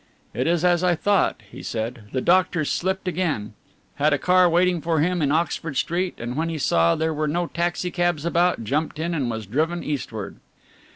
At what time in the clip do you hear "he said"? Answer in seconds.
1.51-2.05